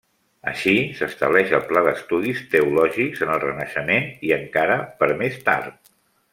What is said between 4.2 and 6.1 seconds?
i encara per més tard.